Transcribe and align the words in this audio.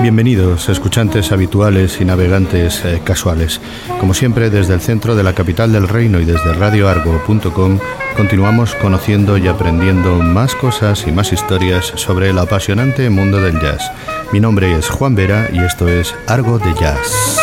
Bienvenidos, 0.00 0.68
escuchantes 0.68 1.32
habituales 1.32 2.00
y 2.00 2.04
navegantes 2.04 2.84
eh, 2.84 3.00
casuales. 3.02 3.62
Como 3.98 4.12
siempre, 4.12 4.50
desde 4.50 4.74
el 4.74 4.80
centro 4.80 5.16
de 5.16 5.22
la 5.22 5.32
capital 5.32 5.72
del 5.72 5.88
reino 5.88 6.20
y 6.20 6.26
desde 6.26 6.52
radioargo.com, 6.52 7.78
continuamos 8.16 8.74
conociendo 8.74 9.38
y 9.38 9.48
aprendiendo 9.48 10.16
más 10.16 10.54
cosas 10.54 11.06
y 11.06 11.12
más 11.12 11.32
historias 11.32 11.92
sobre 11.96 12.28
el 12.28 12.38
apasionante 12.38 13.08
mundo 13.08 13.40
del 13.40 13.58
jazz. 13.58 13.90
Mi 14.32 14.40
nombre 14.40 14.76
es 14.76 14.90
Juan 14.90 15.14
Vera 15.14 15.48
y 15.52 15.60
esto 15.60 15.88
es 15.88 16.14
Argo 16.26 16.58
de 16.58 16.74
Jazz. 16.74 17.38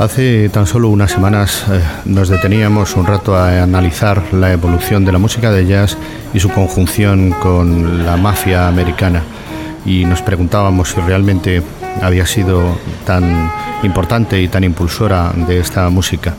Hace 0.00 0.48
tan 0.48 0.66
solo 0.66 0.88
unas 0.88 1.10
semanas 1.10 1.66
eh, 1.70 1.82
nos 2.06 2.28
deteníamos 2.28 2.96
un 2.96 3.06
rato 3.06 3.36
a 3.36 3.62
analizar 3.62 4.32
la 4.32 4.50
evolución 4.50 5.04
de 5.04 5.12
la 5.12 5.18
música 5.18 5.50
de 5.50 5.66
jazz 5.66 5.98
y 6.32 6.40
su 6.40 6.48
conjunción 6.48 7.32
con 7.32 8.06
la 8.06 8.16
mafia 8.16 8.66
americana. 8.66 9.22
Y 9.84 10.06
nos 10.06 10.22
preguntábamos 10.22 10.90
si 10.90 11.00
realmente 11.00 11.62
había 12.00 12.26
sido 12.26 12.78
tan 13.04 13.50
importante 13.82 14.40
y 14.40 14.48
tan 14.48 14.64
impulsora 14.64 15.32
de 15.34 15.58
esta 15.58 15.88
música. 15.90 16.34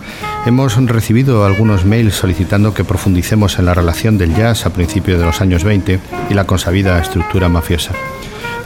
Hemos 0.46 0.76
recibido 0.88 1.46
algunos 1.46 1.86
mails 1.86 2.16
solicitando 2.16 2.74
que 2.74 2.84
profundicemos 2.84 3.60
en 3.60 3.66
la 3.66 3.74
relación 3.74 4.18
del 4.18 4.36
jazz 4.36 4.66
a 4.66 4.74
principios 4.74 5.20
de 5.20 5.26
los 5.26 5.42
años 5.42 5.64
20 5.64 6.00
y 6.30 6.34
la 6.34 6.46
consabida 6.46 7.00
estructura 7.00 7.50
mafiosa, 7.50 7.94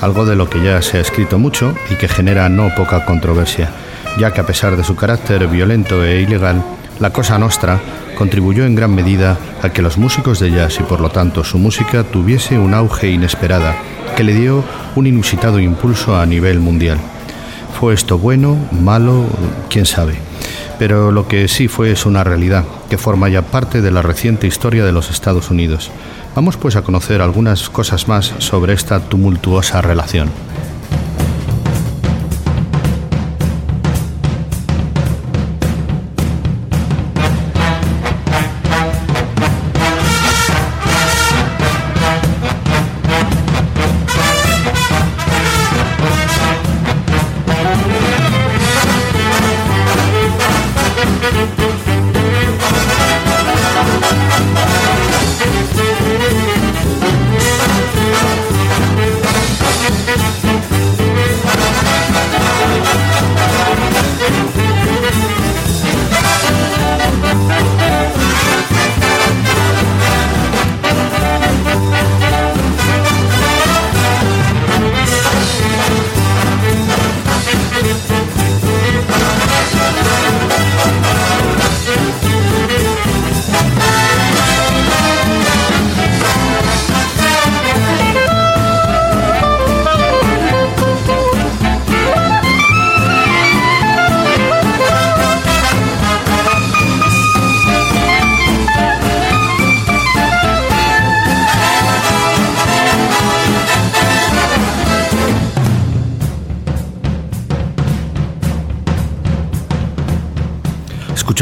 algo 0.02 0.25
de 0.25 0.36
lo 0.36 0.50
que 0.50 0.63
ya 0.63 0.81
se 0.81 0.97
ha 0.97 1.02
escrito 1.02 1.39
mucho 1.39 1.73
y 1.89 1.95
que 1.95 2.08
genera 2.08 2.50
no 2.50 2.73
poca 2.75 3.06
controversia, 3.06 3.72
ya 4.19 4.31
que 4.31 4.41
a 4.41 4.45
pesar 4.45 4.78
de 4.78 4.83
su 4.83 4.95
carácter 4.95 5.47
violento 5.47 6.03
e 6.03 6.22
ilegal, 6.22 6.63
la 7.00 7.11
Cosa 7.11 7.38
Nostra 7.38 7.80
contribuyó 8.17 8.66
en 8.66 8.75
gran 8.75 8.95
medida 8.95 9.38
a 9.61 9.69
que 9.69 9.81
los 9.81 9.97
músicos 9.97 10.39
de 10.39 10.52
jazz 10.52 10.80
y 10.80 10.83
por 10.83 11.02
lo 11.02 11.09
tanto 11.09 11.44
su 11.44 11.58
música 11.58 12.03
tuviese 12.03 12.58
un 12.58 12.73
auge 12.73 13.09
inesperada 13.09 13.75
que 14.16 14.23
le 14.23 14.33
dio 14.33 14.63
un 14.95 15.08
inusitado 15.08 15.59
impulso 15.59 16.16
a 16.16 16.25
nivel 16.25 16.59
mundial. 16.59 16.97
¿Fue 17.80 17.94
esto 17.94 18.17
bueno, 18.17 18.57
malo? 18.72 19.25
¿Quién 19.69 19.85
sabe? 19.85 20.16
Pero 20.80 21.11
lo 21.11 21.27
que 21.27 21.47
sí 21.47 21.67
fue 21.67 21.91
es 21.91 22.05
una 22.05 22.23
realidad 22.23 22.63
que 22.89 22.97
forma 22.97 23.29
ya 23.29 23.41
parte 23.41 23.81
de 23.81 23.91
la 23.91 24.01
reciente 24.01 24.47
historia 24.47 24.85
de 24.85 24.91
los 24.91 25.09
Estados 25.09 25.50
Unidos. 25.51 25.91
Vamos 26.35 26.57
pues 26.57 26.75
a 26.75 26.81
conocer 26.81 27.22
algunas 27.22 27.69
cosas 27.69 28.07
más 28.07 28.34
sobre 28.39 28.73
esta 28.73 29.00
tumultuosa 29.00 29.81
relación. 29.81 30.29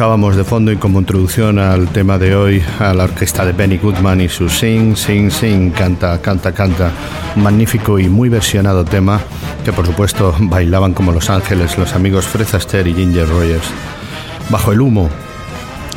De 0.04 0.44
fondo 0.44 0.70
y 0.70 0.76
como 0.76 1.00
introducción 1.00 1.58
al 1.58 1.88
tema 1.88 2.18
de 2.18 2.36
hoy 2.36 2.62
a 2.80 2.94
la 2.94 3.06
orquesta 3.06 3.46
de 3.46 3.54
Benny 3.54 3.78
Goodman 3.78 4.20
y 4.20 4.28
su 4.28 4.50
Sing, 4.50 4.98
Sing, 4.98 5.32
Sing, 5.32 5.72
canta, 5.72 6.22
canta, 6.22 6.52
canta, 6.52 6.92
magnífico 7.38 7.98
y 7.98 8.10
muy 8.10 8.28
versionado 8.28 8.84
tema 8.84 9.22
que 9.64 9.72
por 9.72 9.88
supuesto 9.88 10.36
bailaban 10.38 10.94
como 10.94 11.14
Los 11.14 11.30
Ángeles 11.30 11.78
los 11.78 11.94
amigos 11.96 12.26
Fred 12.26 12.54
Astaire 12.54 12.90
y 12.90 12.94
Ginger 12.94 13.30
Rogers. 13.30 13.66
Bajo 14.50 14.74
el 14.74 14.82
humo 14.82 15.10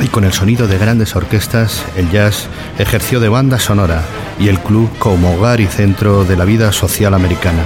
y 0.00 0.06
con 0.06 0.22
el 0.22 0.32
sonido 0.32 0.68
de 0.68 0.78
grandes 0.78 1.16
orquestas, 1.16 1.84
el 1.96 2.08
jazz 2.12 2.46
ejerció 2.78 3.18
de 3.18 3.28
banda 3.28 3.58
sonora 3.58 4.02
y 4.38 4.46
el 4.46 4.60
club 4.60 4.88
como 5.00 5.34
hogar 5.34 5.60
y 5.60 5.66
centro 5.66 6.24
de 6.24 6.36
la 6.36 6.44
vida 6.44 6.70
social 6.70 7.12
americana. 7.12 7.64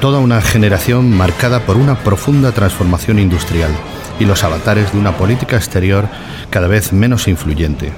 Toda 0.00 0.18
una 0.18 0.42
generación 0.42 1.16
marcada 1.16 1.60
por 1.60 1.76
una 1.76 2.00
profunda 2.00 2.50
transformación 2.50 3.20
industrial 3.20 3.70
y 4.18 4.24
los 4.24 4.44
avatares 4.44 4.92
de 4.92 4.98
una 4.98 5.16
política 5.16 5.56
exterior 5.56 6.08
cada 6.50 6.68
vez 6.68 6.92
menos 6.92 7.28
influyente. 7.28 7.92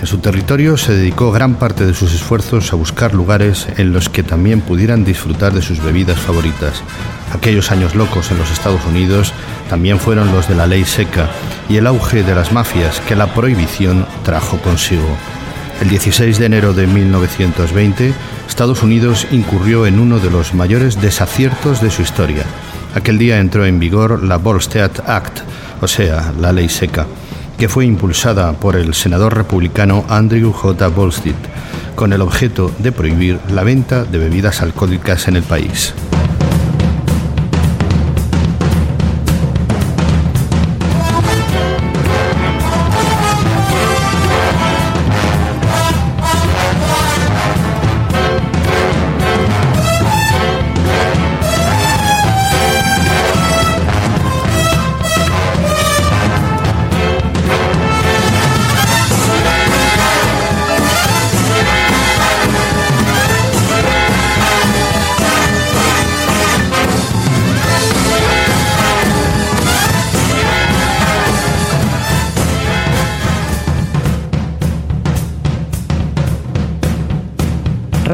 En 0.00 0.06
su 0.06 0.18
territorio 0.18 0.76
se 0.76 0.94
dedicó 0.94 1.32
gran 1.32 1.56
parte 1.56 1.84
de 1.84 1.94
sus 1.94 2.14
esfuerzos 2.14 2.72
a 2.72 2.76
buscar 2.76 3.14
lugares 3.14 3.66
en 3.78 3.92
los 3.92 4.08
que 4.08 4.22
también 4.22 4.60
pudieran 4.60 5.04
disfrutar 5.04 5.52
de 5.52 5.62
sus 5.62 5.82
bebidas 5.82 6.20
favoritas. 6.20 6.82
Aquellos 7.32 7.72
años 7.72 7.94
locos 7.94 8.30
en 8.30 8.38
los 8.38 8.50
Estados 8.50 8.84
Unidos 8.86 9.32
también 9.68 9.98
fueron 9.98 10.32
los 10.32 10.48
de 10.48 10.54
la 10.54 10.66
ley 10.66 10.84
seca 10.84 11.28
y 11.68 11.76
el 11.76 11.86
auge 11.86 12.22
de 12.22 12.34
las 12.34 12.52
mafias 12.52 13.00
que 13.00 13.16
la 13.16 13.34
prohibición 13.34 14.06
trajo 14.22 14.58
consigo. 14.58 15.16
El 15.80 15.88
16 15.90 16.38
de 16.38 16.46
enero 16.46 16.74
de 16.74 16.86
1920, 16.86 18.12
Estados 18.48 18.82
Unidos 18.82 19.26
incurrió 19.30 19.86
en 19.86 20.00
uno 20.00 20.18
de 20.18 20.30
los 20.30 20.54
mayores 20.54 21.00
desaciertos 21.00 21.80
de 21.80 21.90
su 21.90 22.02
historia. 22.02 22.44
Aquel 22.94 23.18
día 23.18 23.38
entró 23.38 23.64
en 23.64 23.78
vigor 23.78 24.24
la 24.24 24.38
Volstead 24.38 24.90
Act, 25.06 25.40
o 25.80 25.88
sea, 25.88 26.32
la 26.40 26.52
ley 26.52 26.68
seca, 26.68 27.06
que 27.56 27.68
fue 27.68 27.86
impulsada 27.86 28.52
por 28.52 28.76
el 28.76 28.94
senador 28.94 29.36
republicano 29.36 30.04
Andrew 30.08 30.52
J. 30.52 30.88
Volstead, 30.88 31.34
con 31.94 32.12
el 32.12 32.20
objeto 32.20 32.70
de 32.78 32.92
prohibir 32.92 33.38
la 33.50 33.64
venta 33.64 34.04
de 34.04 34.18
bebidas 34.18 34.62
alcohólicas 34.62 35.28
en 35.28 35.36
el 35.36 35.42
país. 35.42 35.94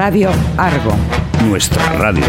Radio 0.06 0.30
Argo. 0.58 0.94
Nuestra 1.48 1.82
radio. 1.94 2.24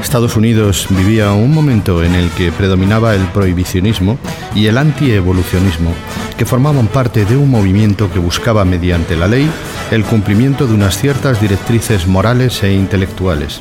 Estados 0.00 0.36
Unidos 0.36 0.86
vivía 0.90 1.32
un 1.32 1.52
momento 1.52 2.04
en 2.04 2.14
el 2.14 2.30
que 2.30 2.52
predominaba 2.52 3.16
el 3.16 3.22
prohibicionismo 3.22 4.16
y 4.54 4.66
el 4.66 4.78
antievolucionismo, 4.78 5.90
que 6.38 6.46
formaban 6.46 6.86
parte 6.86 7.24
de 7.24 7.36
un 7.36 7.50
movimiento 7.50 8.12
que 8.12 8.20
buscaba 8.20 8.64
mediante 8.64 9.16
la 9.16 9.26
ley 9.26 9.50
el 9.90 10.04
cumplimiento 10.04 10.68
de 10.68 10.74
unas 10.74 10.96
ciertas 10.96 11.40
directrices 11.40 12.06
morales 12.06 12.62
e 12.62 12.72
intelectuales. 12.72 13.60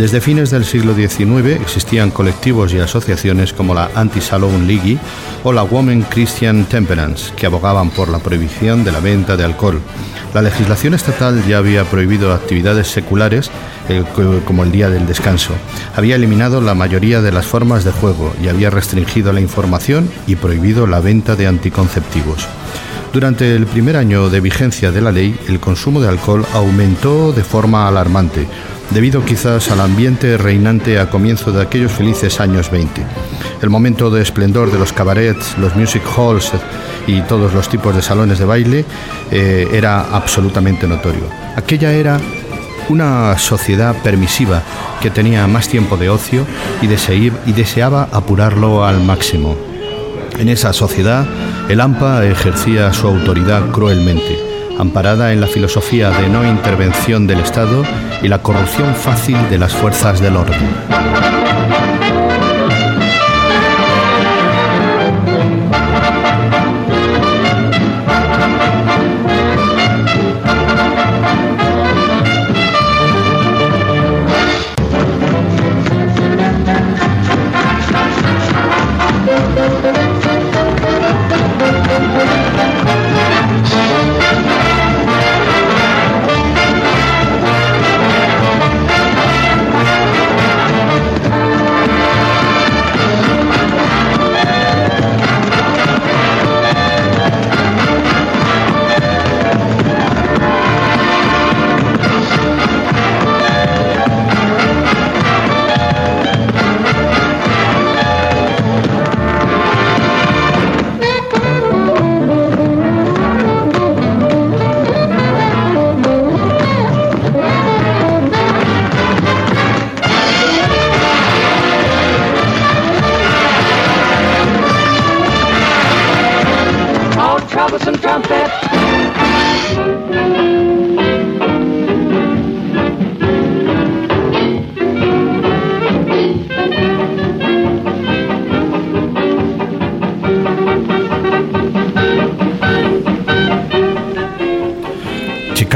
Desde 0.00 0.22
fines 0.22 0.48
del 0.48 0.64
siglo 0.64 0.94
XIX 0.94 1.60
existían 1.60 2.10
colectivos 2.10 2.72
y 2.72 2.78
asociaciones 2.78 3.52
como 3.52 3.74
la 3.74 3.90
Anti-Salon 3.94 4.66
League 4.66 4.96
o 5.44 5.52
la 5.52 5.62
Women 5.62 6.06
Christian 6.08 6.64
Temperance, 6.64 7.34
que 7.36 7.44
abogaban 7.44 7.90
por 7.90 8.08
la 8.08 8.18
prohibición 8.18 8.82
de 8.82 8.92
la 8.92 9.00
venta 9.00 9.36
de 9.36 9.44
alcohol. 9.44 9.78
La 10.32 10.40
legislación 10.40 10.94
estatal 10.94 11.44
ya 11.46 11.58
había 11.58 11.84
prohibido 11.84 12.32
actividades 12.32 12.88
seculares 12.88 13.50
eh, 13.90 14.02
como 14.46 14.62
el 14.62 14.72
Día 14.72 14.88
del 14.88 15.06
Descanso. 15.06 15.52
Había 15.94 16.16
eliminado 16.16 16.62
la 16.62 16.74
mayoría 16.74 17.20
de 17.20 17.32
las 17.32 17.44
formas 17.44 17.84
de 17.84 17.92
juego 17.92 18.32
y 18.42 18.48
había 18.48 18.70
restringido 18.70 19.34
la 19.34 19.42
información 19.42 20.10
y 20.26 20.36
prohibido 20.36 20.86
la 20.86 21.00
venta 21.00 21.36
de 21.36 21.46
anticonceptivos. 21.46 22.48
Durante 23.12 23.54
el 23.54 23.66
primer 23.66 23.96
año 23.96 24.30
de 24.30 24.40
vigencia 24.40 24.92
de 24.92 25.02
la 25.02 25.12
ley, 25.12 25.38
el 25.46 25.60
consumo 25.60 26.00
de 26.00 26.08
alcohol 26.08 26.46
aumentó 26.54 27.32
de 27.32 27.44
forma 27.44 27.86
alarmante, 27.86 28.46
debido 28.90 29.24
quizás 29.24 29.70
al 29.70 29.80
ambiente 29.80 30.36
reinante 30.36 30.98
a 30.98 31.08
comienzo 31.10 31.52
de 31.52 31.62
aquellos 31.62 31.92
felices 31.92 32.40
años 32.40 32.70
20. 32.70 33.02
El 33.62 33.70
momento 33.70 34.10
de 34.10 34.22
esplendor 34.22 34.70
de 34.72 34.78
los 34.78 34.92
cabarets, 34.92 35.56
los 35.58 35.76
music 35.76 36.02
halls 36.16 36.52
y 37.06 37.20
todos 37.22 37.54
los 37.54 37.68
tipos 37.68 37.94
de 37.94 38.02
salones 38.02 38.38
de 38.38 38.44
baile 38.44 38.84
eh, 39.30 39.68
era 39.72 40.00
absolutamente 40.12 40.86
notorio. 40.86 41.24
Aquella 41.56 41.92
era 41.92 42.20
una 42.88 43.38
sociedad 43.38 43.94
permisiva 44.02 44.62
que 45.00 45.10
tenía 45.10 45.46
más 45.46 45.68
tiempo 45.68 45.96
de 45.96 46.10
ocio 46.10 46.44
y, 46.82 46.86
y 46.86 47.52
deseaba 47.52 48.08
apurarlo 48.12 48.84
al 48.84 49.00
máximo. 49.02 49.56
En 50.38 50.48
esa 50.48 50.72
sociedad, 50.72 51.26
el 51.68 51.80
AMPA 51.80 52.24
ejercía 52.24 52.92
su 52.92 53.06
autoridad 53.06 53.70
cruelmente, 53.70 54.49
amparada 54.80 55.32
en 55.32 55.40
la 55.40 55.46
filosofía 55.46 56.10
de 56.10 56.28
no 56.28 56.44
intervención 56.44 57.26
del 57.26 57.40
Estado 57.40 57.84
y 58.22 58.28
la 58.28 58.42
corrupción 58.42 58.94
fácil 58.94 59.36
de 59.50 59.58
las 59.58 59.72
fuerzas 59.74 60.20
del 60.20 60.36
orden. 60.36 60.58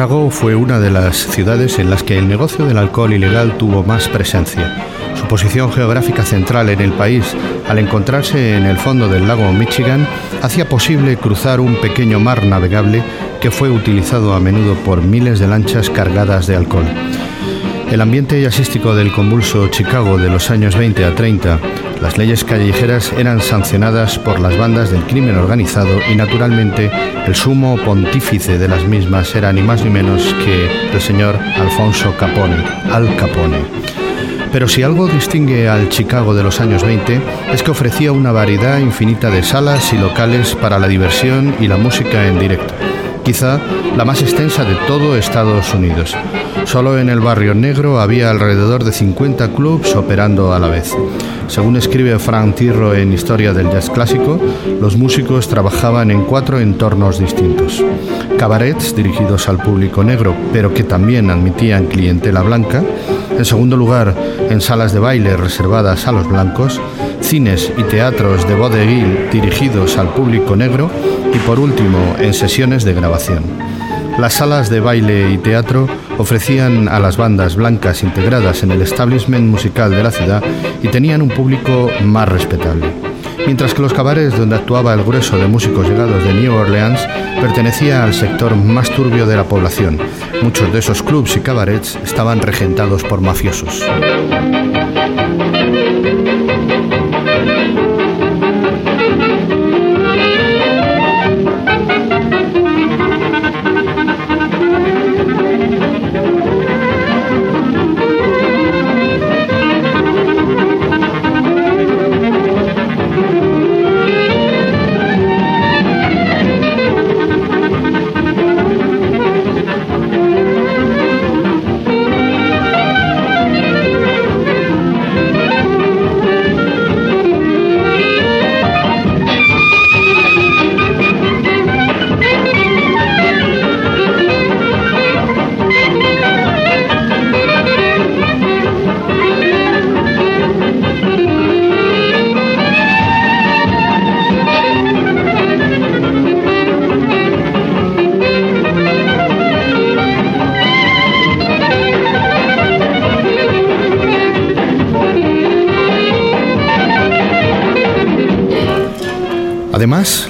Chicago 0.05 0.29
fue 0.29 0.55
una 0.55 0.81
de 0.81 0.91
las 0.91 1.17
ciudades 1.17 1.79
en 1.79 1.89
las 1.89 2.03
que 2.03 2.19
el 2.19 2.29
negocio 2.29 2.67
del 2.67 2.77
alcohol 2.77 3.15
ilegal 3.15 3.57
tuvo 3.57 3.83
más 3.83 4.07
presencia. 4.07 4.85
Su 5.15 5.27
posición 5.27 5.73
geográfica 5.73 6.25
central 6.25 6.69
en 6.69 6.83
el 6.83 6.93
país, 6.93 7.35
al 7.67 7.79
encontrarse 7.79 8.55
en 8.55 8.67
el 8.67 8.77
fondo 8.77 9.09
del 9.09 9.27
lago 9.27 9.51
Michigan, 9.51 10.07
hacía 10.43 10.69
posible 10.69 11.17
cruzar 11.17 11.59
un 11.59 11.81
pequeño 11.81 12.21
mar 12.21 12.45
navegable 12.45 13.03
que 13.41 13.51
fue 13.51 13.71
utilizado 13.71 14.35
a 14.35 14.41
menudo 14.41 14.75
por 14.85 15.01
miles 15.01 15.39
de 15.39 15.47
lanchas 15.47 15.89
cargadas 15.89 16.47
de 16.47 16.57
alcohol. 16.57 16.85
El 17.91 18.01
ambiente 18.01 18.41
jazzístico 18.43 18.95
del 18.95 19.13
convulso 19.13 19.69
Chicago 19.69 20.19
de 20.19 20.29
los 20.29 20.51
años 20.51 20.77
20 20.77 21.05
a 21.05 21.15
30 21.15 21.61
las 22.01 22.19
leyes 22.19 22.45
callejeras 22.45 23.13
eran 23.17 23.41
sancionadas 23.41 24.19
por 24.19 24.39
las 24.39 24.59
bandas 24.59 24.91
del 24.91 25.05
crimen 25.05 25.37
organizado 25.37 26.01
y 26.11 26.15
naturalmente 26.15 26.91
el 27.27 27.35
sumo 27.35 27.77
pontífice 27.83 28.59
de 28.59 28.69
las 28.69 28.85
mismas 28.85 29.35
era 29.35 29.53
ni 29.53 29.63
más 29.63 29.83
ni 29.85 29.91
menos 29.91 30.23
que 30.45 30.69
el 30.93 31.01
señor 31.01 31.37
Alfonso 31.37 32.15
Capone, 32.19 32.57
Al 32.93 33.17
Capone. 33.17 33.59
Pero 34.53 34.69
si 34.69 34.83
algo 34.83 35.09
distingue 35.09 35.69
al 35.69 35.89
Chicago 35.89 36.35
de 36.35 36.43
los 36.43 36.61
años 36.61 36.85
20 36.85 37.21
es 37.53 37.63
que 37.63 37.71
ofrecía 37.71 38.13
una 38.13 38.33
variedad 38.33 38.79
infinita 38.79 39.31
de 39.31 39.43
salas 39.43 39.93
y 39.93 39.99
locales 39.99 40.55
para 40.55 40.79
la 40.79 40.89
diversión 40.89 41.57
y 41.59 41.69
la 41.69 41.77
música 41.77 42.27
en 42.27 42.39
directo, 42.39 42.75
quizá 43.25 43.59
la 43.97 44.05
más 44.05 44.21
extensa 44.21 44.65
de 44.65 44.75
todo 44.87 45.17
Estados 45.17 45.73
Unidos. 45.73 46.15
Solo 46.65 46.99
en 46.99 47.09
el 47.09 47.21
barrio 47.21 47.55
negro 47.55 48.01
había 48.01 48.31
alrededor 48.31 48.85
de 48.85 48.93
50 48.93 49.53
clubs 49.53 49.95
operando 49.95 50.53
a 50.53 50.59
la 50.59 50.69
vez. 50.69 50.93
Según 51.47 51.77
escribe 51.77 52.19
Frank 52.19 52.57
Tirro 52.57 52.95
en 52.95 53.13
Historia 53.13 53.53
del 53.53 53.71
Jazz 53.71 53.91
Clásico, 53.91 54.41
los 54.81 54.97
músicos 54.97 55.49
trabajaban 55.49 56.11
en 56.11 56.25
cuatro 56.25 56.59
entornos 56.59 57.19
distintos. 57.19 57.85
Cabarets 58.39 58.97
dirigidos 58.97 59.49
al 59.49 59.59
público 59.59 60.03
negro, 60.03 60.35
pero 60.53 60.73
que 60.73 60.85
también 60.85 61.31
admitían 61.31 61.87
clientela 61.87 62.43
blanca. 62.43 62.83
En 63.37 63.45
segundo 63.45 63.77
lugar, 63.77 64.15
en 64.51 64.61
salas 64.61 64.93
de 64.93 65.01
baile 65.01 65.37
reservadas 65.37 66.07
a 66.07 66.13
los 66.13 66.29
blancos. 66.29 66.81
Cines 67.21 67.71
y 67.77 67.83
teatros 67.85 68.49
de 68.49 68.55
vodevil 68.55 69.31
dirigidos 69.31 69.97
al 69.99 70.09
público 70.09 70.57
negro. 70.57 70.91
Y 71.33 71.39
por 71.39 71.61
último, 71.61 72.17
en 72.19 72.35
sesiones 72.35 72.85
de 72.85 72.95
grabación. 72.95 73.45
Las 74.19 74.35
salas 74.35 74.71
de 74.71 74.79
baile 74.79 75.33
y 75.33 75.39
teatro 75.39 75.89
ofrecían 76.19 76.89
a 76.89 77.01
las 77.01 77.17
bandas 77.17 77.57
blancas 77.57 78.05
integradas 78.05 78.63
en 78.63 78.71
el 78.71 78.81
establishment 78.81 79.51
musical 79.51 79.91
de 79.91 80.03
la 80.05 80.13
ciudad 80.13 80.43
y 80.83 80.89
tenían 80.89 81.21
un 81.21 81.31
público 81.31 81.91
más 82.05 82.29
respetable. 82.29 82.87
Mientras 83.45 83.75
que 83.75 83.83
los 83.83 83.93
cabarets 83.93 84.39
donde 84.39 84.57
actuaba 84.57 84.95
el 84.95 85.03
grueso 85.03 85.37
de 85.37 85.49
músicos 85.49 85.89
llegados 85.89 86.23
de 86.25 86.33
New 86.33 86.55
Orleans 86.55 87.01
pertenecía 87.41 88.05
al 88.05 88.15
sector 88.15 88.55
más 88.55 88.89
turbio 88.91 89.27
de 89.27 89.37
la 89.37 89.45
población. 89.45 89.99
Muchos 90.43 90.73
de 90.73 90.79
esos 90.79 91.03
clubs 91.03 91.37
y 91.37 91.41
cabarets 91.41 91.99
estaban 92.05 92.41
regentados 92.41 93.03
por 93.03 93.21
mafiosos. 93.21 93.83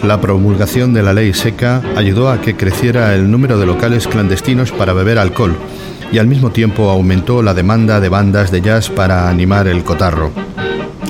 La 0.05 0.21
promulgación 0.21 0.93
de 0.93 1.03
la 1.03 1.15
ley 1.15 1.33
seca 1.33 1.83
ayudó 1.97 2.29
a 2.29 2.41
que 2.41 2.57
creciera 2.57 3.15
el 3.15 3.31
número 3.31 3.59
de 3.59 3.67
locales 3.67 4.07
clandestinos 4.07 4.71
para 4.71 4.93
beber 4.93 5.19
alcohol 5.19 5.57
y 6.13 6.19
al 6.19 6.27
mismo 6.27 6.51
tiempo 6.51 6.91
aumentó 6.91 7.43
la 7.43 7.55
demanda 7.55 8.01
de 8.01 8.11
bandas 8.11 8.51
de 8.51 8.61
jazz 8.61 8.91
para 8.91 9.29
animar 9.29 9.67
el 9.67 9.83
cotarro. 9.83 10.31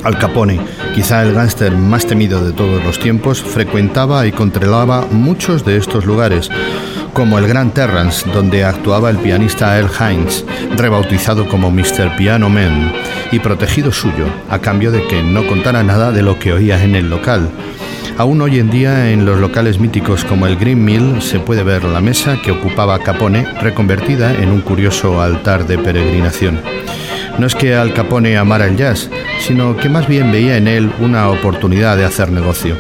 Al 0.05 0.19
Capone, 0.19 0.61
quizá 0.95 1.23
el 1.23 1.35
gángster 1.35 1.77
más 1.77 2.07
temido 2.07 2.45
de 2.45 2.53
todos 2.53 2.85
los 2.85 2.99
tiempos, 2.99 3.43
frecuentaba 3.43 4.27
y 4.27 4.33
controlaba 4.33 5.07
muchos 5.11 5.65
de 5.65 5.77
estos 5.77 6.05
lugares, 6.05 6.51
como 7.13 7.39
el 7.39 7.49
Grand 7.49 7.73
Terrance, 7.73 8.31
donde 8.31 8.65
actuaba 8.65 9.11
el 9.11 9.17
pianista 9.17 9.77
Earl 9.77 9.91
Hines, 9.99 10.45
rebautizado 10.77 11.49
como 11.49 11.71
Mr. 11.71 12.17
Piano 12.17 12.49
Man, 12.49 12.93
y 13.33 13.39
protegido 13.41 13.93
suyo, 13.93 14.27
a 14.51 14.59
cambio 14.59 14.93
de 14.93 15.07
que 15.07 15.23
no 15.23 15.47
contara 15.47 15.83
nada 15.83 16.13
de 16.13 16.23
lo 16.23 16.39
que 16.39 16.53
oía 16.53 16.83
en 16.85 16.95
el 16.95 17.09
local. 17.09 17.49
Aún 18.17 18.41
hoy 18.43 18.61
en 18.61 18.71
día 18.71 19.11
en 19.11 19.27
los 19.27 19.41
locales 19.41 19.81
míticos 19.81 20.25
como 20.25 20.47
el 20.47 20.57
Green 20.57 20.85
Mill 20.85 21.21
se 21.21 21.41
puede 21.41 21.65
ver 21.65 21.83
la 21.83 22.01
mesa 22.01 22.39
que 22.41 22.53
ocupaba 22.53 23.01
Capone 23.01 23.45
reconvertida 23.61 24.33
en 24.35 24.51
un 24.51 24.61
curioso 24.61 25.21
altar 25.21 25.67
de 25.67 25.79
peregrinación. 25.79 26.61
No 27.39 27.47
es 27.47 27.57
que 27.57 27.75
Al 27.75 27.93
Capone 27.93 28.37
amara 28.37 28.67
el 28.67 28.77
jazz, 28.77 29.11
sino 29.41 29.77
que 29.77 29.89
más 29.89 30.07
bien 30.07 30.31
veía 30.31 30.57
en 30.57 30.69
él 30.69 30.93
una 31.01 31.29
oportunidad 31.29 31.97
de 31.97 32.05
hacer 32.05 32.31
negocio. 32.31 32.77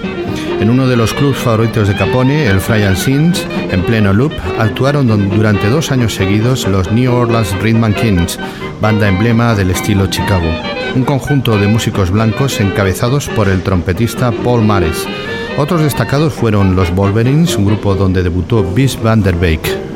En 0.61 0.71
uno 0.71 0.87
de 0.87 0.97
los 0.97 1.13
clubs 1.13 1.39
favoritos 1.39 1.89
de 1.89 1.97
Capone, 1.97 2.47
el 2.47 2.61
Fry 2.61 2.85
and 2.85 2.97
Sins, 2.97 3.45
en 3.73 3.83
pleno 3.83 4.13
loop, 4.13 4.33
actuaron 4.61 5.09
durante 5.31 5.69
dos 5.69 5.91
años 5.91 6.15
seguidos 6.15 6.69
los 6.69 6.93
New 6.93 7.13
Orleans 7.13 7.53
Rhythm 7.61 7.93
Kings, 7.95 8.39
banda 8.81 9.09
emblema 9.09 9.57
del 9.57 9.73
estilo 9.73 10.07
Chicago. 10.07 10.49
Un 10.95 11.03
conjunto 11.03 11.59
de 11.59 11.67
músicos 11.67 12.11
blancos 12.11 12.61
encabezados 12.61 13.29
por 13.29 13.49
el 13.49 13.63
trompetista 13.63 14.31
Paul 14.31 14.63
Mares. 14.63 15.05
Otros 15.59 15.83
destacados 15.83 16.33
fueron 16.33 16.77
los 16.77 16.95
Wolverines, 16.95 17.57
un 17.57 17.65
grupo 17.67 17.97
donde 17.97 18.23
debutó 18.23 18.63
Bis 18.63 19.01
van 19.03 19.23
der 19.23 19.35
Beek. 19.35 19.94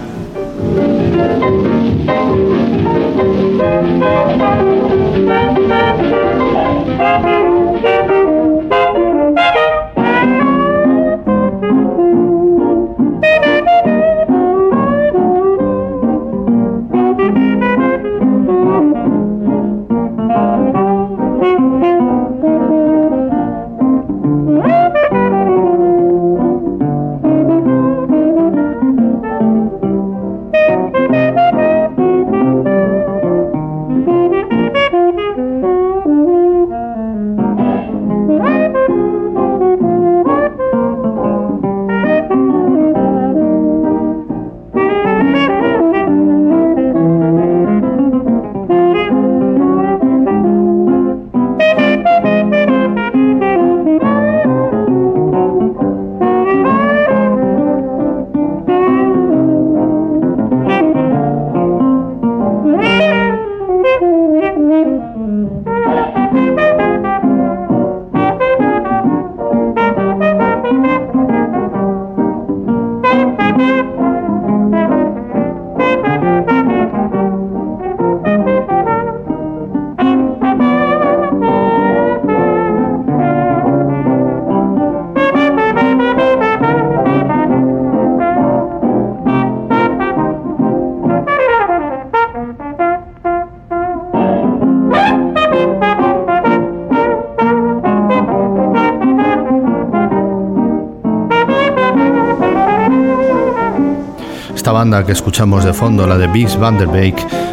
Banda 104.89 105.05
que 105.05 105.13
escuchamos 105.13 105.65
de 105.65 105.75
fondo, 105.75 106.07
la 106.07 106.17
de 106.17 106.29
Biggs 106.29 106.59
Van 106.59 106.79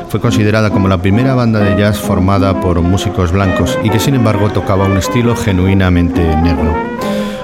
fue 0.07 0.21
considerada 0.21 0.69
como 0.69 0.87
la 0.87 0.99
primera 1.01 1.33
banda 1.33 1.59
de 1.59 1.77
jazz 1.77 1.99
formada 1.99 2.61
por 2.61 2.79
músicos 2.79 3.33
blancos 3.33 3.77
y 3.83 3.89
que 3.89 3.99
sin 3.99 4.15
embargo 4.15 4.49
tocaba 4.51 4.85
un 4.85 4.95
estilo 4.95 5.35
genuinamente 5.35 6.21
negro. 6.37 6.73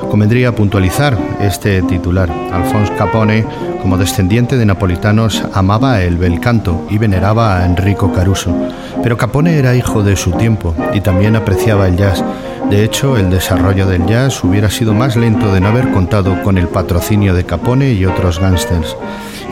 Convendría 0.09 0.55
puntualizar 0.55 1.17
este 1.41 1.81
titular. 1.81 2.31
Alphonse 2.53 2.93
Capone, 2.95 3.45
como 3.81 3.97
descendiente 3.97 4.55
de 4.55 4.65
napolitanos, 4.65 5.43
amaba 5.53 6.01
el 6.01 6.15
bel 6.15 6.39
canto 6.39 6.87
y 6.89 6.97
veneraba 6.97 7.57
a 7.57 7.65
Enrico 7.65 8.13
Caruso. 8.13 8.55
Pero 9.03 9.17
Capone 9.17 9.57
era 9.57 9.75
hijo 9.75 10.03
de 10.03 10.15
su 10.15 10.31
tiempo 10.31 10.73
y 10.93 11.01
también 11.01 11.35
apreciaba 11.35 11.89
el 11.89 11.97
jazz. 11.97 12.23
De 12.69 12.85
hecho, 12.85 13.17
el 13.17 13.29
desarrollo 13.29 13.87
del 13.87 14.05
jazz 14.05 14.41
hubiera 14.45 14.69
sido 14.69 14.93
más 14.93 15.17
lento 15.17 15.53
de 15.53 15.59
no 15.59 15.67
haber 15.67 15.91
contado 15.91 16.41
con 16.43 16.57
el 16.57 16.69
patrocinio 16.69 17.33
de 17.33 17.43
Capone 17.43 17.91
y 17.91 18.05
otros 18.05 18.39
gángsters. 18.39 18.95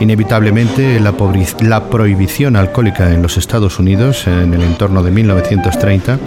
Inevitablemente, 0.00 0.98
la, 0.98 1.12
prohibición 1.90 2.56
alcohólica 2.56 3.12
en 3.12 3.20
los 3.20 3.36
Estados 3.36 3.78
Unidos 3.78 4.26
en 4.26 4.54
el 4.54 4.62
entorno 4.62 5.02
de 5.02 5.10
1930 5.10 6.18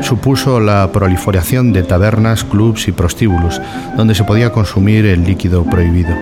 supuso 0.00 0.60
la 0.60 0.90
proliferación 0.92 1.72
de 1.72 1.82
tabernas, 1.82 2.44
clubs 2.44 2.86
y 2.86 2.92
prostíbulos, 2.92 3.60
donde 3.96 4.14
se 4.14 4.22
podía 4.22 4.52
consumir 4.52 5.06
el 5.06 5.24
líquido 5.24 5.64
prohibido. 5.64 6.14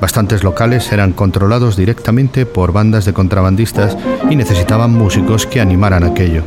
Bastantes 0.00 0.42
locales 0.42 0.90
eran 0.90 1.12
controlados 1.12 1.76
directamente 1.76 2.46
por 2.46 2.72
bandas 2.72 3.04
de 3.04 3.12
contrabandistas 3.12 3.96
y 4.28 4.34
necesitaban 4.34 4.92
músicos 4.92 5.46
que 5.46 5.60
animaran 5.60 6.02
aquello. 6.02 6.42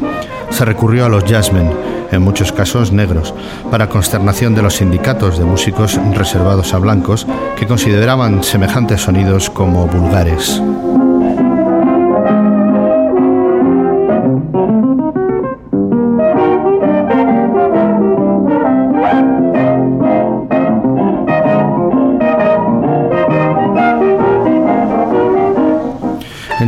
Se 0.50 0.66
recurrió 0.66 1.06
a 1.06 1.10
los 1.10 1.24
jazzmen, 1.24 1.72
en 2.14 2.22
muchos 2.22 2.52
casos 2.52 2.92
negros, 2.92 3.34
para 3.72 3.90
consternación 3.90 4.56
de 4.56 4.62
los 4.62 4.76
sindicatos 4.76 5.38
de 5.38 5.46
músicos 5.46 6.00
reservados 6.14 6.74
a 6.74 6.80
blancos 6.80 7.28
que 7.58 7.68
consideraban 7.68 8.44
semejantes 8.44 9.02
sonidos 9.02 9.50
como 9.50 9.88
vulgares. 9.88 10.62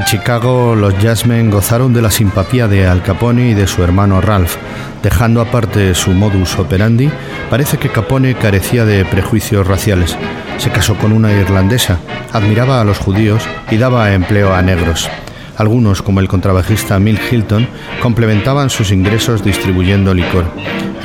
Chicago, 0.05 0.75
los 0.75 0.97
jazzmen 1.00 1.50
gozaron 1.50 1.91
de 1.91 2.01
la 2.01 2.12
simpatía 2.12 2.67
de 2.67 2.85
Al 2.85 3.01
Capone 3.01 3.50
y 3.50 3.53
de 3.55 3.65
su 3.65 3.83
hermano 3.83 4.21
Ralph. 4.21 4.55
Dejando 5.01 5.41
aparte 5.41 5.95
su 5.95 6.12
modus 6.12 6.59
operandi, 6.59 7.09
parece 7.50 7.77
que 7.77 7.89
Capone 7.89 8.35
carecía 8.35 8.85
de 8.85 9.03
prejuicios 9.03 9.65
raciales. 9.65 10.15
Se 10.59 10.69
casó 10.69 10.95
con 10.95 11.12
una 11.12 11.33
irlandesa, 11.33 11.97
admiraba 12.31 12.81
a 12.81 12.83
los 12.83 13.00
judíos 13.00 13.43
y 13.71 13.77
daba 13.77 14.13
empleo 14.13 14.53
a 14.53 14.62
negros. 14.62 15.09
Algunos, 15.57 16.03
como 16.03 16.19
el 16.19 16.27
contrabajista 16.27 17.00
Milt 17.00 17.21
Hilton, 17.31 17.67
complementaban 18.03 18.69
sus 18.69 18.91
ingresos 18.91 19.43
distribuyendo 19.43 20.13
licor. 20.13 20.45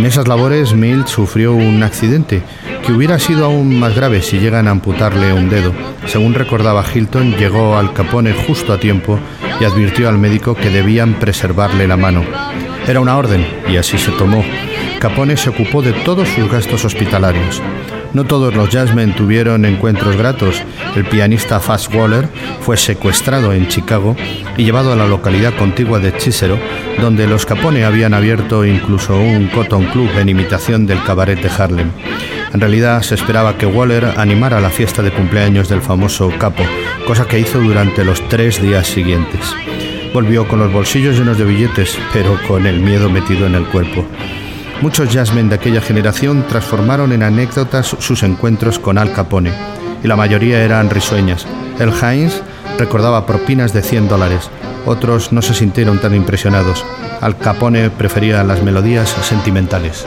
En 0.01 0.07
esas 0.07 0.27
labores, 0.27 0.73
Milt 0.73 1.09
sufrió 1.09 1.53
un 1.53 1.83
accidente 1.83 2.43
que 2.87 2.91
hubiera 2.91 3.19
sido 3.19 3.45
aún 3.45 3.79
más 3.79 3.95
grave 3.95 4.23
si 4.23 4.39
llegan 4.39 4.67
a 4.67 4.71
amputarle 4.71 5.35
un 5.35 5.51
dedo. 5.51 5.75
Según 6.07 6.33
recordaba 6.33 6.83
Hilton, 6.83 7.37
llegó 7.37 7.77
al 7.77 7.93
Capone 7.93 8.33
justo 8.33 8.73
a 8.73 8.81
tiempo 8.81 9.19
y 9.61 9.65
advirtió 9.67 10.09
al 10.09 10.17
médico 10.17 10.55
que 10.55 10.71
debían 10.71 11.19
preservarle 11.19 11.87
la 11.87 11.99
mano. 11.99 12.25
Era 12.89 13.01
una 13.01 13.19
orden 13.19 13.47
y 13.69 13.77
así 13.77 13.99
se 13.99 14.11
tomó. 14.13 14.43
Capone 15.01 15.37
se 15.37 15.51
ocupó 15.51 15.83
de 15.83 15.93
todos 15.93 16.31
sus 16.31 16.51
gastos 16.51 16.87
hospitalarios. 16.87 17.61
No 18.13 18.25
todos 18.25 18.55
los 18.55 18.71
jazzmen 18.71 19.15
tuvieron 19.15 19.65
encuentros 19.65 20.17
gratos. 20.17 20.61
El 20.97 21.05
pianista 21.05 21.61
Fast 21.61 21.95
Waller 21.95 22.29
fue 22.61 22.77
secuestrado 22.77 23.53
en 23.53 23.69
Chicago 23.69 24.17
y 24.57 24.65
llevado 24.65 24.93
a 24.93 24.97
la 24.97 25.07
localidad 25.07 25.55
contigua 25.57 26.01
de 26.01 26.11
Cicero, 26.19 26.59
donde 27.01 27.29
los 27.29 27.47
Capone 27.47 27.85
habían 27.85 28.13
abierto 28.13 28.65
incluso 28.65 29.17
un 29.17 29.47
Cotton 29.49 29.87
Club 29.87 30.11
en 30.19 30.29
imitación 30.29 30.87
del 30.87 31.03
cabaret 31.05 31.41
de 31.41 31.51
Harlem. 31.51 31.91
En 32.53 32.61
realidad 32.61 33.03
se 33.03 33.15
esperaba 33.15 33.57
que 33.57 33.67
Waller 33.67 34.15
animara 34.17 34.61
la 34.61 34.71
fiesta 34.71 35.03
de 35.03 35.13
cumpleaños 35.13 35.69
del 35.69 35.81
famoso 35.81 36.33
capo, 36.37 36.65
cosa 37.07 37.29
que 37.29 37.39
hizo 37.39 37.61
durante 37.61 38.05
los 38.05 38.27
tres 38.29 38.61
días 38.61 38.89
siguientes. 38.89 39.55
Volvió 40.13 40.49
con 40.49 40.59
los 40.59 40.73
bolsillos 40.73 41.17
llenos 41.17 41.39
de 41.39 41.45
billetes, 41.45 41.97
pero 42.13 42.37
con 42.49 42.67
el 42.67 42.81
miedo 42.81 43.09
metido 43.09 43.47
en 43.47 43.55
el 43.55 43.67
cuerpo. 43.67 44.05
Muchos 44.83 45.13
jazzmen 45.13 45.51
de 45.51 45.57
aquella 45.57 45.83
generación 45.83 46.47
transformaron 46.49 47.13
en 47.13 47.23
anécdotas 47.23 47.95
sus 47.99 48.23
encuentros 48.23 48.79
con 48.79 48.97
Al 48.97 49.13
Capone, 49.13 49.53
y 50.03 50.09
la 50.09 50.17
mayoría 50.17 50.65
eran 50.65 50.89
risueñas. 50.89 51.47
El 51.79 51.93
Heinz 51.93 52.41
recordaba 52.79 53.27
propinas 53.27 53.75
de 53.75 53.83
100 53.83 54.09
dólares, 54.09 54.49
otros 54.87 55.33
no 55.33 55.43
se 55.43 55.53
sintieron 55.53 55.99
tan 55.99 56.15
impresionados. 56.15 56.85
Al 57.21 57.37
Capone 57.37 57.91
prefería 57.91 58.43
las 58.43 58.63
melodías 58.63 59.11
sentimentales. 59.23 60.07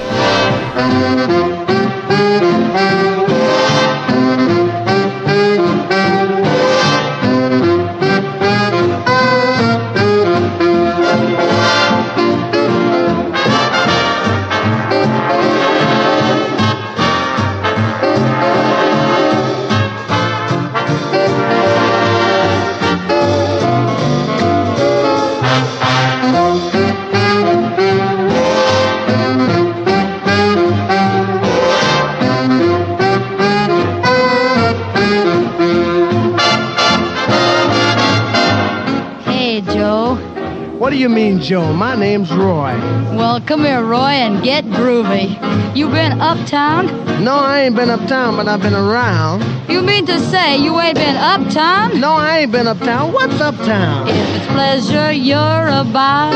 Joe. 41.43 41.73
My 41.73 41.93
name's 41.93 42.31
Roy. 42.31 42.73
Well, 43.17 43.41
come 43.41 43.65
here, 43.65 43.83
Roy, 43.83 44.15
and 44.23 44.41
get 44.41 44.63
groovy. 44.63 45.27
You 45.75 45.89
been 45.89 46.21
uptown? 46.21 46.87
No, 47.21 47.35
I 47.35 47.63
ain't 47.63 47.75
been 47.75 47.89
uptown, 47.89 48.37
but 48.37 48.47
I've 48.47 48.61
been 48.61 48.73
around. 48.73 49.43
You 49.69 49.81
mean 49.81 50.05
to 50.05 50.19
say 50.19 50.55
you 50.57 50.79
ain't 50.79 50.95
been 50.95 51.17
uptown? 51.17 51.99
No, 51.99 52.13
I 52.13 52.39
ain't 52.39 52.53
been 52.53 52.67
uptown. 52.67 53.11
What's 53.11 53.41
uptown? 53.41 54.07
If 54.07 54.15
it's 54.37 54.47
pleasure 54.53 55.11
you're 55.11 55.67
about 55.67 56.33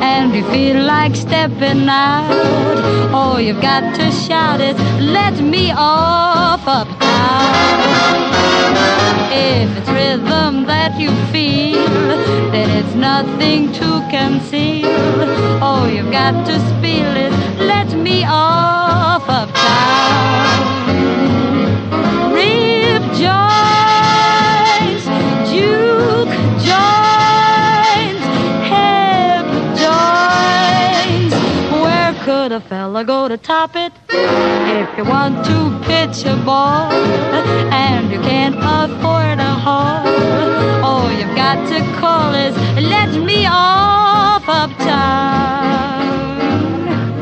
and 0.00 0.32
you 0.32 0.48
feel 0.50 0.84
like 0.84 1.16
stepping 1.16 1.88
out, 1.88 3.10
all 3.12 3.40
you've 3.40 3.60
got 3.60 3.96
to 3.96 4.12
shout 4.12 4.60
is, 4.60 4.78
let 5.00 5.40
me 5.40 5.72
off 5.76 6.62
uptown. 6.68 8.29
If 9.32 9.76
it's 9.78 9.88
rhythm 9.88 10.66
that 10.66 10.98
you 10.98 11.10
feel, 11.30 11.86
then 12.50 12.68
it's 12.70 12.94
nothing 12.94 13.72
to 13.74 13.88
conceal. 14.10 15.62
All 15.62 15.88
you've 15.88 16.10
got 16.10 16.46
to 16.46 16.54
spill 16.70 17.16
is 17.16 17.34
let 17.60 17.92
me 17.96 18.24
off 18.24 18.69
Where 32.50 32.58
could 32.58 32.66
a 32.66 32.68
fella 32.68 33.04
go 33.04 33.28
to 33.28 33.36
top 33.36 33.76
it? 33.76 33.92
If 34.08 34.98
you 34.98 35.04
want 35.04 35.44
to 35.46 35.80
pitch 35.86 36.24
a 36.24 36.34
ball 36.44 36.90
and 36.90 38.10
you 38.10 38.18
can't 38.22 38.56
afford 38.56 39.38
a 39.38 39.54
hall, 39.54 40.04
all 40.84 41.12
you've 41.12 41.36
got 41.36 41.64
to 41.68 41.80
call 42.00 42.34
is 42.34 42.56
let 42.82 43.14
me 43.22 43.46
off 43.46 44.48
uptown. 44.48 44.80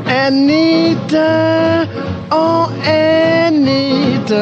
Anita, 0.09 1.87
oh 2.31 2.73
Anita, 2.87 4.33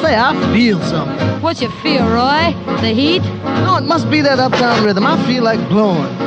say 0.00 0.16
I 0.16 0.32
feel 0.54 0.80
something. 0.84 1.42
What 1.42 1.60
you 1.60 1.68
feel, 1.82 2.08
Roy? 2.08 2.54
The 2.80 2.94
heat? 2.94 3.22
No, 3.66 3.76
it 3.76 3.84
must 3.84 4.10
be 4.10 4.22
that 4.22 4.38
uptown 4.38 4.82
rhythm. 4.84 5.04
I 5.04 5.22
feel 5.26 5.42
like 5.42 5.60
blowing. 5.68 6.17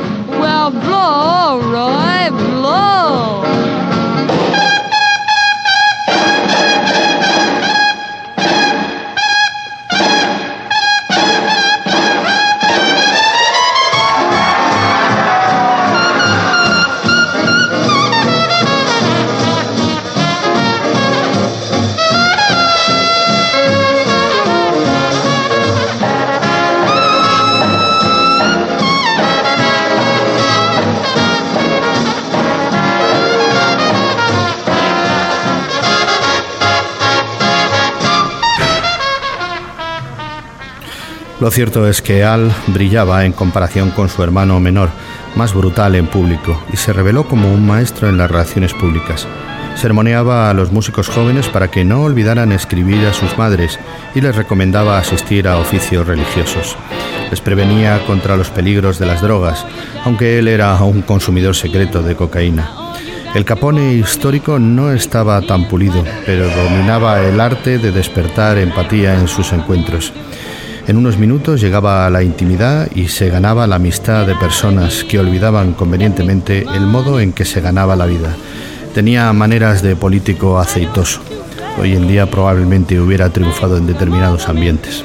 Alright, 1.04 2.30
Blow. 2.30 3.81
Lo 41.42 41.50
cierto 41.50 41.88
es 41.88 42.02
que 42.02 42.22
Al 42.22 42.52
brillaba 42.68 43.24
en 43.24 43.32
comparación 43.32 43.90
con 43.90 44.08
su 44.08 44.22
hermano 44.22 44.60
menor, 44.60 44.90
más 45.34 45.52
brutal 45.52 45.96
en 45.96 46.06
público, 46.06 46.62
y 46.72 46.76
se 46.76 46.92
reveló 46.92 47.26
como 47.26 47.52
un 47.52 47.66
maestro 47.66 48.08
en 48.08 48.16
las 48.16 48.30
relaciones 48.30 48.72
públicas. 48.72 49.26
Sermoneaba 49.74 50.48
a 50.48 50.54
los 50.54 50.70
músicos 50.70 51.08
jóvenes 51.08 51.48
para 51.48 51.68
que 51.68 51.84
no 51.84 52.04
olvidaran 52.04 52.52
escribir 52.52 53.04
a 53.06 53.12
sus 53.12 53.36
madres 53.36 53.80
y 54.14 54.20
les 54.20 54.36
recomendaba 54.36 54.98
asistir 54.98 55.48
a 55.48 55.58
oficios 55.58 56.06
religiosos. 56.06 56.76
Les 57.28 57.40
prevenía 57.40 58.06
contra 58.06 58.36
los 58.36 58.50
peligros 58.50 59.00
de 59.00 59.06
las 59.06 59.20
drogas, 59.20 59.66
aunque 60.04 60.38
él 60.38 60.46
era 60.46 60.76
un 60.76 61.02
consumidor 61.02 61.56
secreto 61.56 62.02
de 62.02 62.14
cocaína. 62.14 62.70
El 63.34 63.44
Capone 63.44 63.94
histórico 63.94 64.60
no 64.60 64.92
estaba 64.92 65.40
tan 65.40 65.66
pulido, 65.66 66.04
pero 66.24 66.48
dominaba 66.50 67.20
el 67.20 67.40
arte 67.40 67.78
de 67.78 67.90
despertar 67.90 68.58
empatía 68.58 69.18
en 69.18 69.26
sus 69.26 69.52
encuentros. 69.52 70.12
En 70.88 70.96
unos 70.96 71.16
minutos 71.16 71.60
llegaba 71.60 72.06
a 72.06 72.10
la 72.10 72.24
intimidad 72.24 72.88
y 72.92 73.06
se 73.06 73.28
ganaba 73.28 73.68
la 73.68 73.76
amistad 73.76 74.26
de 74.26 74.34
personas 74.34 75.04
que 75.04 75.20
olvidaban 75.20 75.74
convenientemente 75.74 76.66
el 76.74 76.86
modo 76.86 77.20
en 77.20 77.32
que 77.32 77.44
se 77.44 77.60
ganaba 77.60 77.94
la 77.94 78.06
vida. 78.06 78.34
Tenía 78.92 79.32
maneras 79.32 79.80
de 79.82 79.94
político 79.94 80.58
aceitoso. 80.58 81.20
Hoy 81.80 81.92
en 81.92 82.08
día 82.08 82.28
probablemente 82.28 83.00
hubiera 83.00 83.30
triunfado 83.30 83.76
en 83.76 83.86
determinados 83.86 84.48
ambientes. 84.48 85.04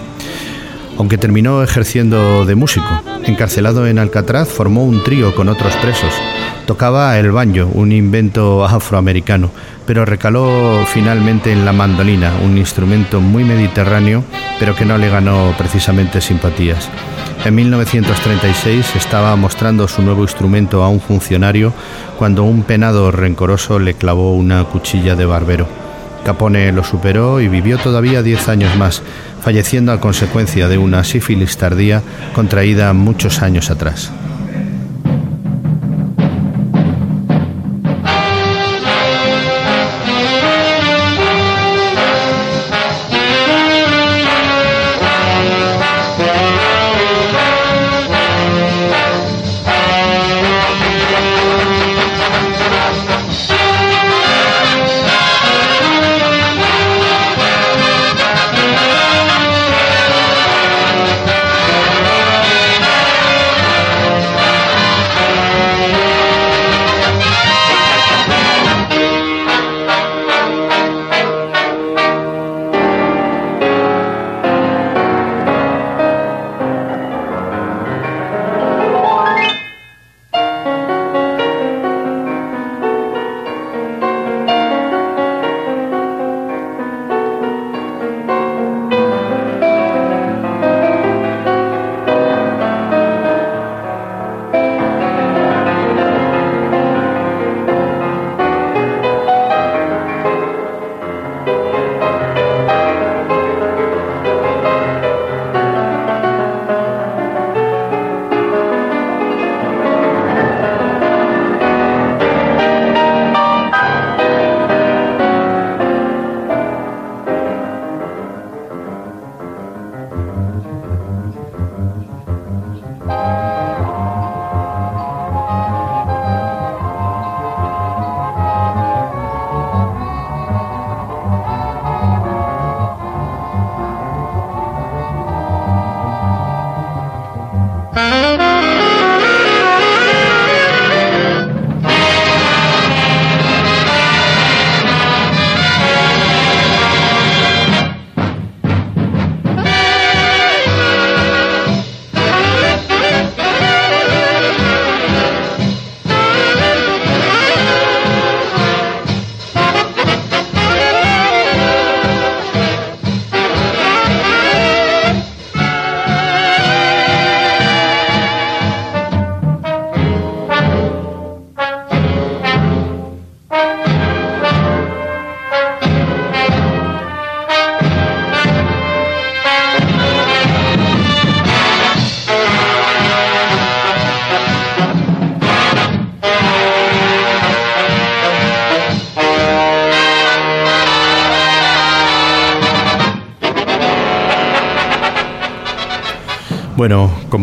Aunque 0.98 1.20
terminó 1.20 1.62
ejerciendo 1.62 2.44
de 2.46 2.56
músico, 2.56 3.02
encarcelado 3.24 3.86
en 3.86 4.00
Alcatraz 4.00 4.50
formó 4.50 4.84
un 4.84 5.04
trío 5.04 5.36
con 5.36 5.48
otros 5.48 5.76
presos. 5.76 6.12
Tocaba 6.68 7.18
el 7.18 7.32
banjo, 7.32 7.66
un 7.76 7.94
invento 7.94 8.66
afroamericano, 8.66 9.52
pero 9.86 10.04
recaló 10.04 10.86
finalmente 10.86 11.54
en 11.54 11.64
la 11.64 11.72
mandolina, 11.72 12.34
un 12.44 12.58
instrumento 12.58 13.22
muy 13.22 13.46
mediterráneo, 13.46 14.26
pero 14.60 14.76
que 14.76 14.84
no 14.84 14.98
le 14.98 15.10
ganó 15.10 15.56
precisamente 15.58 16.20
simpatías. 16.20 16.90
En 17.46 17.56
1936 17.56 18.98
estaba 18.98 19.34
mostrando 19.38 19.88
su 19.88 20.02
nuevo 20.02 20.24
instrumento 20.24 20.84
a 20.84 20.90
un 20.90 21.00
funcionario 21.00 21.72
cuando 22.18 22.44
un 22.44 22.64
penado 22.64 23.12
rencoroso 23.12 23.80
le 23.80 23.94
clavó 23.94 24.34
una 24.34 24.66
cuchilla 24.66 25.16
de 25.16 25.26
barbero. 25.26 25.70
Capone 26.26 26.74
lo 26.74 26.84
superó 26.84 27.40
y 27.40 27.48
vivió 27.48 27.78
todavía 27.78 28.24
diez 28.24 28.50
años 28.50 28.76
más, 28.76 29.02
falleciendo 29.42 29.94
a 29.94 30.02
consecuencia 30.02 30.68
de 30.68 30.78
una 30.78 31.06
sífilis 31.06 31.56
tardía 31.56 32.04
contraída 32.36 32.92
muchos 32.92 33.42
años 33.42 33.72
atrás. 33.72 34.12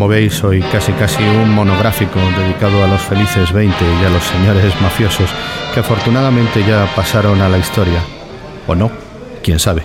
Como 0.04 0.12
veis, 0.12 0.44
hoy 0.44 0.60
casi 0.60 0.92
casi 0.92 1.22
un 1.22 1.54
monográfico 1.54 2.20
dedicado 2.38 2.84
a 2.84 2.86
los 2.86 3.00
felices 3.00 3.50
20 3.54 3.74
y 4.02 4.04
a 4.04 4.10
los 4.10 4.22
señores 4.22 4.78
mafiosos 4.82 5.30
que 5.72 5.80
afortunadamente 5.80 6.62
ya 6.62 6.86
pasaron 6.94 7.40
a 7.40 7.48
la 7.48 7.56
historia. 7.56 8.00
¿O 8.66 8.74
no? 8.74 8.90
¿Quién 9.42 9.58
sabe? 9.58 9.82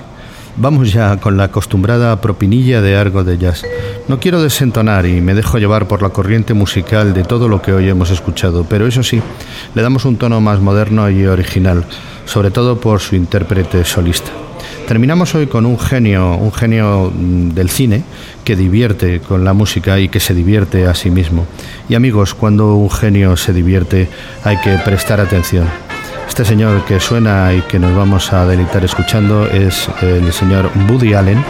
Vamos 0.58 0.91
ya 0.91 1.15
con 1.21 1.38
la 1.38 1.45
acostumbrada 1.45 2.19
propinilla 2.19 2.82
de 2.82 2.97
algo 2.97 3.23
de 3.23 3.38
jazz. 3.38 3.63
No 4.10 4.19
quiero 4.19 4.41
desentonar 4.41 5.06
y 5.06 5.22
me 5.22 5.36
dejo 5.36 5.60
llevar 5.60 5.88
por 5.88 6.02
la 6.02 6.10
corriente 6.10 6.56
musical 6.56 7.13
de 7.13 7.24
todo 7.24 7.48
lo 7.48 7.62
que 7.62 7.74
hoy 7.74 7.88
hemos 7.89 8.10
escuchado, 8.10 8.65
pero 8.67 8.88
eso 8.88 9.04
sí, 9.04 9.22
le 9.76 9.84
damos 9.84 10.04
un 10.04 10.17
tono 10.17 10.41
más 10.41 10.60
moderno 10.60 11.12
y 11.12 11.28
original, 11.28 11.86
sobre 12.26 12.50
todo 12.50 12.80
por 12.80 13.02
su 13.02 13.15
intérprete 13.15 13.86
solista. 13.86 14.32
Terminamos 14.88 15.36
hoy 15.36 15.45
con 15.45 15.67
un 15.67 15.78
genio, 15.78 16.36
un 16.38 16.52
genio 16.52 17.13
mm, 17.15 17.50
del 17.50 17.69
cine 17.69 18.02
que 18.43 18.56
divierte 18.56 19.19
con 19.19 19.45
la 19.45 19.54
música 19.54 20.00
y 20.00 20.10
que 20.10 20.19
se 20.19 20.34
divierte 20.34 20.88
a 20.88 20.95
sí 20.95 21.12
mismo. 21.12 21.45
Y 21.88 21.93
amigos, 21.93 22.34
cuando 22.34 22.78
un 22.78 22.89
genio 22.89 23.38
se 23.38 23.54
divierte 23.54 24.10
hay 24.43 24.58
que 24.62 24.76
prestar 24.84 25.22
atención. 25.22 25.67
Este 26.28 26.45
señor 26.45 26.84
que 26.86 27.00
suena 27.00 27.54
y 27.54 27.62
que 27.62 27.78
nos 27.78 27.95
vamos 27.95 28.34
a 28.34 28.48
deleitar 28.48 28.84
escuchando 28.84 29.45
es 29.45 29.88
el 30.02 30.34
señor 30.34 30.72
Woody 30.89 31.13
Allen 31.13 31.45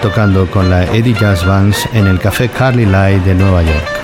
tocando 0.00 0.46
con 0.50 0.70
la 0.70 0.84
Eddie 0.84 1.14
Jazz 1.14 1.44
Bands 1.44 1.88
en 1.92 2.06
el 2.06 2.18
Café 2.18 2.48
Carly 2.48 2.86
Light 2.86 3.24
de 3.24 3.34
Nueva 3.34 3.62
York. 3.62 3.97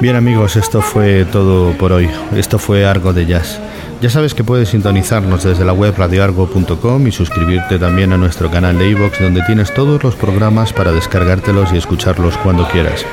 Bien 0.00 0.14
amigos, 0.14 0.54
esto 0.54 0.80
fue 0.80 1.24
todo 1.24 1.72
por 1.72 1.90
hoy. 1.90 2.08
Esto 2.36 2.60
fue 2.60 2.86
Argo 2.86 3.12
de 3.12 3.26
Jazz. 3.26 3.58
Ya 4.00 4.10
sabes 4.10 4.34
que 4.34 4.44
puedes 4.44 4.68
sintonizarnos 4.68 5.42
desde 5.42 5.64
la 5.64 5.72
web 5.72 5.94
radioargo.com 5.96 7.06
y 7.08 7.10
suscribirte 7.10 7.80
también 7.80 8.12
a 8.12 8.16
nuestro 8.16 8.48
canal 8.48 8.78
de 8.78 8.90
iVoox 8.90 9.20
donde 9.20 9.42
tienes 9.42 9.74
todos 9.74 10.04
los 10.04 10.14
programas 10.14 10.72
para 10.72 10.92
descargártelos 10.92 11.72
y 11.72 11.78
escucharlos 11.78 12.36
cuando 12.38 12.68
quieras. 12.68 13.04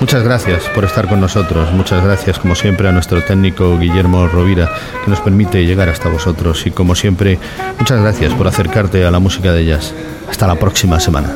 Muchas 0.00 0.22
gracias 0.22 0.64
por 0.74 0.84
estar 0.84 1.08
con 1.08 1.20
nosotros, 1.20 1.72
muchas 1.72 2.04
gracias 2.04 2.38
como 2.38 2.54
siempre 2.54 2.88
a 2.88 2.92
nuestro 2.92 3.22
técnico 3.22 3.76
Guillermo 3.78 4.28
Rovira 4.28 4.70
que 5.04 5.10
nos 5.10 5.20
permite 5.20 5.66
llegar 5.66 5.88
hasta 5.88 6.08
vosotros 6.08 6.66
y 6.66 6.70
como 6.70 6.94
siempre 6.94 7.38
muchas 7.78 8.00
gracias 8.00 8.32
por 8.34 8.46
acercarte 8.46 9.04
a 9.04 9.10
la 9.10 9.18
música 9.18 9.52
de 9.52 9.64
jazz. 9.66 9.92
Hasta 10.28 10.46
la 10.46 10.54
próxima 10.54 11.00
semana. 11.00 11.34